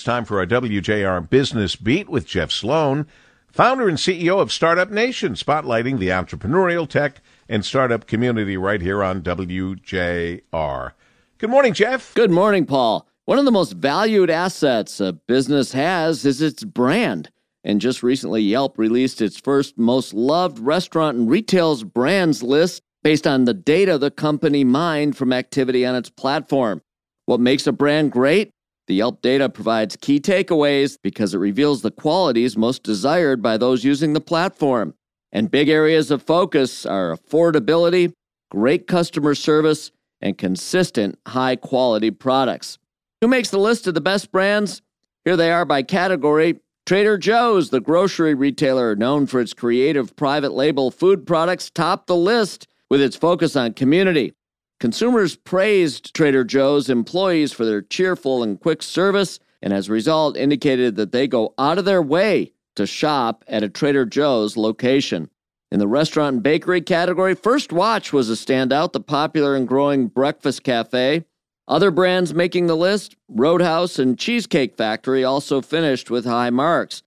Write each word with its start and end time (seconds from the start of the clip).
It's 0.00 0.06
time 0.06 0.24
for 0.24 0.38
our 0.38 0.46
WJR 0.46 1.28
Business 1.28 1.76
Beat 1.76 2.08
with 2.08 2.26
Jeff 2.26 2.50
Sloan, 2.50 3.06
founder 3.52 3.86
and 3.86 3.98
CEO 3.98 4.40
of 4.40 4.50
Startup 4.50 4.90
Nation, 4.90 5.34
spotlighting 5.34 5.98
the 5.98 6.08
entrepreneurial 6.08 6.88
tech 6.88 7.20
and 7.50 7.62
startup 7.62 8.06
community 8.06 8.56
right 8.56 8.80
here 8.80 9.04
on 9.04 9.20
WJR. 9.20 10.92
Good 11.36 11.50
morning, 11.50 11.74
Jeff. 11.74 12.14
Good 12.14 12.30
morning, 12.30 12.64
Paul. 12.64 13.06
One 13.26 13.38
of 13.38 13.44
the 13.44 13.50
most 13.50 13.74
valued 13.74 14.30
assets 14.30 15.00
a 15.00 15.12
business 15.12 15.72
has 15.72 16.24
is 16.24 16.40
its 16.40 16.64
brand. 16.64 17.28
And 17.62 17.78
just 17.78 18.02
recently, 18.02 18.40
Yelp 18.40 18.78
released 18.78 19.20
its 19.20 19.38
first 19.38 19.76
most 19.76 20.14
loved 20.14 20.58
restaurant 20.58 21.18
and 21.18 21.28
retail's 21.28 21.84
brands 21.84 22.42
list 22.42 22.80
based 23.02 23.26
on 23.26 23.44
the 23.44 23.52
data 23.52 23.98
the 23.98 24.10
company 24.10 24.64
mined 24.64 25.18
from 25.18 25.30
activity 25.30 25.84
on 25.84 25.94
its 25.94 26.08
platform. 26.08 26.80
What 27.26 27.38
makes 27.38 27.66
a 27.66 27.72
brand 27.72 28.12
great? 28.12 28.54
The 28.90 28.96
Yelp 28.96 29.22
data 29.22 29.48
provides 29.48 29.94
key 29.94 30.18
takeaways 30.18 30.98
because 31.00 31.32
it 31.32 31.38
reveals 31.38 31.82
the 31.82 31.92
qualities 31.92 32.56
most 32.56 32.82
desired 32.82 33.40
by 33.40 33.56
those 33.56 33.84
using 33.84 34.14
the 34.14 34.20
platform. 34.20 34.94
And 35.30 35.48
big 35.48 35.68
areas 35.68 36.10
of 36.10 36.24
focus 36.24 36.84
are 36.84 37.16
affordability, 37.16 38.12
great 38.50 38.88
customer 38.88 39.36
service, 39.36 39.92
and 40.20 40.36
consistent 40.36 41.20
high 41.28 41.54
quality 41.54 42.10
products. 42.10 42.78
Who 43.20 43.28
makes 43.28 43.50
the 43.50 43.60
list 43.60 43.86
of 43.86 43.94
the 43.94 44.00
best 44.00 44.32
brands? 44.32 44.82
Here 45.24 45.36
they 45.36 45.52
are 45.52 45.64
by 45.64 45.84
category. 45.84 46.58
Trader 46.84 47.16
Joe's, 47.16 47.70
the 47.70 47.78
grocery 47.78 48.34
retailer 48.34 48.96
known 48.96 49.28
for 49.28 49.40
its 49.40 49.54
creative 49.54 50.16
private 50.16 50.50
label 50.50 50.90
food 50.90 51.28
products, 51.28 51.70
topped 51.70 52.08
the 52.08 52.16
list 52.16 52.66
with 52.90 53.00
its 53.00 53.14
focus 53.14 53.54
on 53.54 53.72
community. 53.74 54.34
Consumers 54.80 55.36
praised 55.36 56.14
Trader 56.14 56.42
Joe's 56.42 56.88
employees 56.88 57.52
for 57.52 57.66
their 57.66 57.82
cheerful 57.82 58.42
and 58.42 58.58
quick 58.58 58.82
service, 58.82 59.38
and 59.60 59.74
as 59.74 59.88
a 59.88 59.92
result, 59.92 60.38
indicated 60.38 60.96
that 60.96 61.12
they 61.12 61.28
go 61.28 61.52
out 61.58 61.76
of 61.76 61.84
their 61.84 62.00
way 62.00 62.54
to 62.76 62.86
shop 62.86 63.44
at 63.46 63.62
a 63.62 63.68
Trader 63.68 64.06
Joe's 64.06 64.56
location. 64.56 65.28
In 65.70 65.80
the 65.80 65.86
restaurant 65.86 66.34
and 66.34 66.42
bakery 66.42 66.80
category, 66.80 67.34
First 67.34 67.74
Watch 67.74 68.10
was 68.10 68.30
a 68.30 68.32
standout, 68.32 68.94
the 68.94 69.00
popular 69.00 69.54
and 69.54 69.68
growing 69.68 70.06
breakfast 70.06 70.64
cafe. 70.64 71.26
Other 71.68 71.90
brands 71.90 72.32
making 72.32 72.66
the 72.66 72.74
list, 72.74 73.16
Roadhouse 73.28 73.98
and 73.98 74.18
Cheesecake 74.18 74.78
Factory, 74.78 75.22
also 75.22 75.60
finished 75.60 76.10
with 76.10 76.24
high 76.24 76.48
marks. 76.48 77.02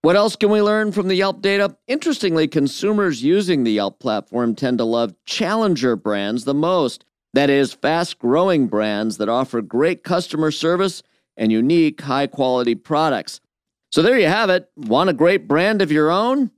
What 0.00 0.16
else 0.16 0.34
can 0.34 0.48
we 0.48 0.62
learn 0.62 0.92
from 0.92 1.08
the 1.08 1.16
Yelp 1.16 1.42
data? 1.42 1.76
Interestingly, 1.86 2.48
consumers 2.48 3.22
using 3.22 3.64
the 3.64 3.72
Yelp 3.72 3.98
platform 4.00 4.54
tend 4.54 4.78
to 4.78 4.84
love 4.84 5.14
challenger 5.26 5.94
brands 5.94 6.44
the 6.44 6.54
most. 6.54 7.04
That 7.34 7.50
is, 7.50 7.72
fast 7.72 8.18
growing 8.18 8.68
brands 8.68 9.18
that 9.18 9.28
offer 9.28 9.60
great 9.60 10.02
customer 10.02 10.50
service 10.50 11.02
and 11.36 11.52
unique, 11.52 12.00
high 12.00 12.26
quality 12.26 12.74
products. 12.74 13.40
So 13.92 14.02
there 14.02 14.18
you 14.18 14.26
have 14.26 14.50
it. 14.50 14.70
Want 14.76 15.10
a 15.10 15.14
great 15.14 15.48
brand 15.48 15.80
of 15.80 15.92
your 15.92 16.10
own? 16.10 16.50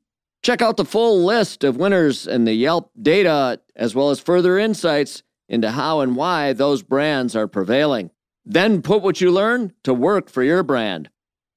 Check 0.43 0.63
out 0.63 0.77
the 0.77 0.85
full 0.85 1.25
list 1.25 1.65
of 1.65 1.77
winners 1.77 2.27
and 2.27 2.47
the 2.47 2.55
Yelp 2.55 2.91
data, 3.01 3.61
as 3.77 3.95
well 3.95 4.11
as 4.11 4.21
further 4.21 4.59
insights 4.59 5.23
into 5.49 5.71
how 5.73 6.01
and 6.01 6.17
why 6.17 6.53
those 6.53 6.83
brands 6.83 7.37
are 7.37 7.47
prevailing. 7.47 8.11
Then 8.45 8.81
put 8.81 9.03
what 9.03 9.21
you 9.21 9.31
learn 9.31 9.75
to 9.85 9.93
work 9.93 10.31
for 10.31 10.43
your 10.43 10.63
brand. 10.63 11.11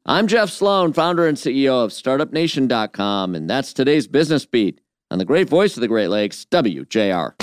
I'm 0.06 0.28
Jeff 0.28 0.50
Sloan, 0.50 0.92
founder 0.92 1.26
and 1.26 1.38
CEO 1.38 1.84
of 1.84 1.92
StartupNation.com, 1.92 3.36
and 3.36 3.50
that's 3.50 3.72
today's 3.72 4.08
Business 4.08 4.46
Beat 4.46 4.82
on 5.10 5.18
the 5.18 5.26
great 5.26 5.48
voice 5.48 5.78
of 5.78 5.82
the 5.82 5.88
Great 5.88 6.10
Lakes, 6.10 6.46
WJR. 6.52 7.43